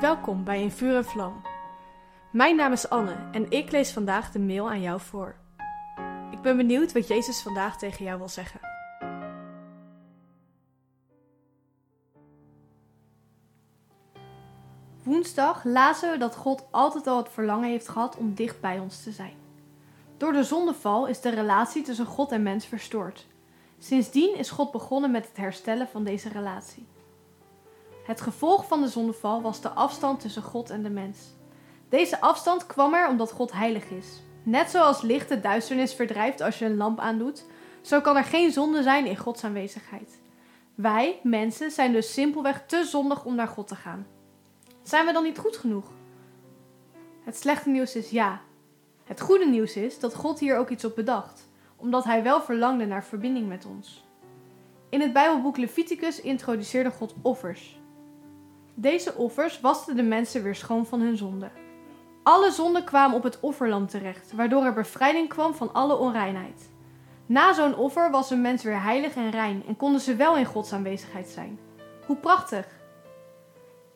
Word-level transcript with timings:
Welkom 0.00 0.44
bij 0.44 0.62
In 0.62 0.70
Vuur 0.70 0.96
en 0.96 1.04
Vlam. 1.04 1.42
Mijn 2.32 2.56
naam 2.56 2.72
is 2.72 2.88
Anne 2.88 3.16
en 3.32 3.50
ik 3.50 3.70
lees 3.70 3.92
vandaag 3.92 4.30
de 4.30 4.38
mail 4.38 4.70
aan 4.70 4.80
jou 4.80 5.00
voor. 5.00 5.36
Ik 6.30 6.40
ben 6.40 6.56
benieuwd 6.56 6.92
wat 6.92 7.08
Jezus 7.08 7.42
vandaag 7.42 7.78
tegen 7.78 8.04
jou 8.04 8.18
wil 8.18 8.28
zeggen. 8.28 8.60
Woensdag 15.02 15.64
lazen 15.64 16.10
we 16.10 16.18
dat 16.18 16.36
God 16.36 16.66
altijd 16.70 17.06
al 17.06 17.16
het 17.16 17.28
verlangen 17.28 17.68
heeft 17.68 17.88
gehad 17.88 18.16
om 18.16 18.34
dicht 18.34 18.60
bij 18.60 18.78
ons 18.78 19.02
te 19.02 19.10
zijn. 19.12 19.36
Door 20.16 20.32
de 20.32 20.44
zondeval 20.44 21.06
is 21.06 21.20
de 21.20 21.30
relatie 21.30 21.82
tussen 21.82 22.06
God 22.06 22.32
en 22.32 22.42
mens 22.42 22.66
verstoord. 22.66 23.26
Sindsdien 23.78 24.36
is 24.36 24.50
God 24.50 24.72
begonnen 24.72 25.10
met 25.10 25.28
het 25.28 25.36
herstellen 25.36 25.88
van 25.88 26.04
deze 26.04 26.28
relatie. 26.28 26.86
Het 28.04 28.20
gevolg 28.20 28.66
van 28.66 28.80
de 28.80 28.88
zondeval 28.88 29.42
was 29.42 29.60
de 29.60 29.68
afstand 29.68 30.20
tussen 30.20 30.42
God 30.42 30.70
en 30.70 30.82
de 30.82 30.90
mens. 30.90 31.18
Deze 31.88 32.20
afstand 32.20 32.66
kwam 32.66 32.94
er 32.94 33.08
omdat 33.08 33.30
God 33.30 33.52
heilig 33.52 33.90
is. 33.90 34.22
Net 34.42 34.70
zoals 34.70 35.02
licht 35.02 35.28
de 35.28 35.40
duisternis 35.40 35.94
verdrijft 35.94 36.40
als 36.40 36.58
je 36.58 36.64
een 36.64 36.76
lamp 36.76 36.98
aandoet, 36.98 37.44
zo 37.80 38.00
kan 38.00 38.16
er 38.16 38.24
geen 38.24 38.52
zonde 38.52 38.82
zijn 38.82 39.06
in 39.06 39.16
Gods 39.16 39.44
aanwezigheid. 39.44 40.20
Wij, 40.74 41.20
mensen, 41.22 41.70
zijn 41.70 41.92
dus 41.92 42.12
simpelweg 42.12 42.66
te 42.66 42.84
zondig 42.84 43.24
om 43.24 43.34
naar 43.34 43.48
God 43.48 43.68
te 43.68 43.74
gaan. 43.74 44.06
Zijn 44.82 45.06
we 45.06 45.12
dan 45.12 45.22
niet 45.22 45.38
goed 45.38 45.56
genoeg? 45.56 45.86
Het 47.24 47.36
slechte 47.36 47.68
nieuws 47.68 47.96
is 47.96 48.10
ja. 48.10 48.40
Het 49.04 49.20
goede 49.20 49.46
nieuws 49.46 49.76
is 49.76 49.98
dat 49.98 50.14
God 50.14 50.38
hier 50.38 50.56
ook 50.56 50.70
iets 50.70 50.84
op 50.84 50.94
bedacht, 50.94 51.48
omdat 51.76 52.04
hij 52.04 52.22
wel 52.22 52.42
verlangde 52.42 52.86
naar 52.86 53.04
verbinding 53.04 53.48
met 53.48 53.66
ons. 53.66 54.04
In 54.88 55.00
het 55.00 55.12
Bijbelboek 55.12 55.56
Leviticus 55.56 56.20
introduceerde 56.20 56.90
God 56.90 57.14
offers. 57.22 57.82
Deze 58.74 59.14
offers 59.14 59.60
wasten 59.60 59.96
de 59.96 60.02
mensen 60.02 60.42
weer 60.42 60.54
schoon 60.54 60.86
van 60.86 61.00
hun 61.00 61.16
zonde. 61.16 61.50
Alle 62.22 62.50
zonden 62.50 62.84
kwamen 62.84 63.16
op 63.16 63.22
het 63.22 63.40
offerlam 63.40 63.86
terecht, 63.86 64.32
waardoor 64.32 64.64
er 64.64 64.72
bevrijding 64.72 65.28
kwam 65.28 65.54
van 65.54 65.72
alle 65.72 65.96
onreinheid. 65.96 66.70
Na 67.26 67.52
zo'n 67.52 67.76
offer 67.76 68.10
was 68.10 68.30
een 68.30 68.40
mens 68.40 68.62
weer 68.62 68.82
heilig 68.82 69.14
en 69.14 69.30
rein 69.30 69.62
en 69.66 69.76
konden 69.76 70.00
ze 70.00 70.16
wel 70.16 70.36
in 70.36 70.44
Gods 70.44 70.72
aanwezigheid 70.72 71.28
zijn. 71.28 71.58
Hoe 72.06 72.16
prachtig! 72.16 72.66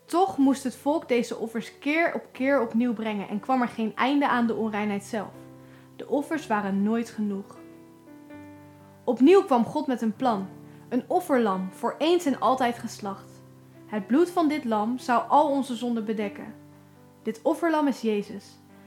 Toch 0.05 0.37
moest 0.37 0.65
het 0.65 0.77
volk 0.77 1.09
deze 1.09 1.37
offers 1.37 1.79
keer 1.79 2.15
op 2.15 2.23
keer 2.33 2.62
opnieuw 2.62 2.93
brengen 2.93 3.29
en 3.29 3.41
kwam 3.41 3.62
er 3.62 3.69
geen 3.69 3.97
einde 3.97 4.29
aan 4.29 4.47
de 4.47 4.55
onreinheid 4.55 5.05
zelf. 5.05 5.33
De 5.97 6.09
offers 6.09 6.47
waren 6.47 6.83
nooit 6.83 7.11
genoeg. 7.11 7.59
Opnieuw 9.05 9.43
kwam 9.43 9.65
God 9.65 9.87
met 9.87 10.03
een 10.03 10.17
plan: 10.17 10.49
een 10.89 11.05
offerlam 11.06 11.69
voor 11.73 11.95
eens 11.99 12.25
en 12.25 12.41
altijd 12.41 12.79
geslacht. 12.79 13.38
Het 13.89 14.06
bloed 14.06 14.31
van 14.31 14.48
dit 14.48 14.64
lam 14.64 14.98
zou 14.98 15.28
al 15.28 15.50
onze 15.50 15.75
zonden 15.75 16.05
bedekken. 16.05 16.55
Dit 17.22 17.41
offerlam 17.42 17.86
is 17.86 18.00
Jezus. 18.00 18.44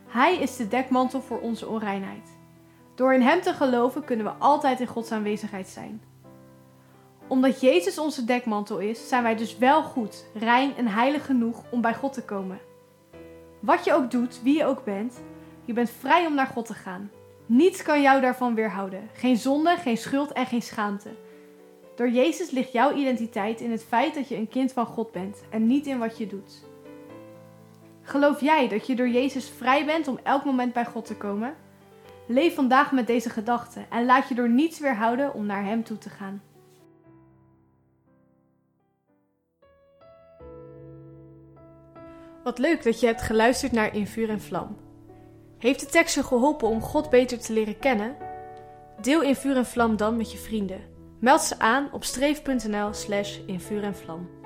Hij 0.08 0.38
is 0.38 0.56
de 0.56 0.68
dekmantel 0.68 1.22
voor 1.22 1.40
onze 1.40 1.68
onreinheid. 1.68 2.30
Door 2.96 3.14
in 3.14 3.22
Hem 3.22 3.42
te 3.42 3.54
geloven 3.54 4.04
kunnen 4.04 4.26
we 4.26 4.32
altijd 4.32 4.80
in 4.80 4.88
Gods 4.88 5.12
aanwezigheid 5.12 5.68
zijn. 5.68 6.02
Omdat 7.28 7.62
Jezus 7.62 7.98
onze 7.98 8.26
dekmantel 8.26 8.80
is, 8.80 9.08
zijn 9.08 9.24
wij 9.24 9.36
dus 9.36 9.58
wel 9.58 9.84
goed, 9.84 10.26
rein 10.34 10.76
en 10.76 10.88
heilig 10.88 11.26
genoeg 11.26 11.64
om 11.72 11.82
bij 11.82 11.96
God 11.96 12.14
te 12.14 12.24
komen. 12.24 12.60
Wat 13.60 13.86
je 13.86 13.94
ook 13.94 14.12
doet, 14.12 14.42
wie 14.44 14.58
je 14.58 14.66
ook 14.66 14.84
bent, 14.84 15.22
je 15.66 15.74
bent 15.74 15.90
vrij 15.90 16.26
om 16.26 16.34
naar 16.34 16.48
God 16.48 16.66
te 16.66 16.74
gaan. 16.74 17.12
Niets 17.46 17.82
kan 17.82 18.02
jou 18.02 18.22
daarvan 18.22 18.56
weerhouden. 18.56 19.10
Geen 19.14 19.38
zonde, 19.38 19.76
geen 19.78 19.98
schuld 19.98 20.32
en 20.32 20.46
geen 20.46 20.62
schaamte. 20.62 21.10
Door 22.02 22.12
Jezus 22.12 22.52
ligt 22.52 22.72
jouw 22.72 22.96
identiteit 22.96 23.62
in 23.62 23.72
het 23.72 23.84
feit 23.84 24.14
dat 24.14 24.28
je 24.28 24.36
een 24.36 24.48
kind 24.48 24.74
van 24.74 24.86
God 24.86 25.12
bent 25.12 25.44
en 25.50 25.68
niet 25.68 25.86
in 25.86 26.00
wat 26.00 26.18
je 26.18 26.28
doet. 26.28 26.64
Geloof 28.02 28.42
jij 28.42 28.68
dat 28.68 28.88
je 28.88 28.96
door 28.96 29.10
Jezus 29.10 29.50
vrij 29.50 29.86
bent 29.86 30.08
om 30.08 30.20
elk 30.24 30.46
moment 30.46 30.74
bij 30.74 30.86
God 30.86 31.06
te 31.06 31.16
komen? 31.16 31.56
Leef 32.28 32.56
vandaag 32.56 32.92
met 32.92 33.08
deze 33.08 33.30
gedachten 33.30 33.86
en 33.90 34.06
laat 34.06 34.30
je 34.30 34.36
door 34.36 34.50
niets 34.50 34.80
weerhouden 34.80 35.34
om 35.34 35.46
naar 35.46 35.66
Hem 35.66 35.84
toe 35.84 35.98
te 35.98 36.10
gaan. 36.10 36.42
Wat 42.44 42.58
leuk 42.58 42.84
dat 42.84 43.00
je 43.00 43.06
hebt 43.06 43.22
geluisterd 43.22 43.72
naar 43.72 43.96
In 43.96 44.08
Vuur 44.08 44.30
en 44.30 44.42
Vlam. 44.42 44.78
Heeft 45.58 45.80
de 45.80 45.86
tekst 45.86 46.16
je 46.16 46.24
geholpen 46.24 46.68
om 46.68 46.82
God 46.82 47.10
beter 47.10 47.40
te 47.40 47.54
leren 47.54 47.80
kennen? 47.80 48.16
Deel 49.02 49.22
In 49.22 49.36
Vuur 49.36 49.58
en 49.58 49.66
Vlam 49.66 49.98
dan 49.98 50.18
met 50.18 50.32
je 50.32 50.38
vrienden. 50.38 50.92
Meld 51.22 51.42
ze 51.42 51.60
aan 51.60 51.90
op 51.92 52.04
streef.nl 52.04 52.94
slash 52.94 53.38
in 53.46 53.60
en 53.84 53.96
vlam. 53.96 54.41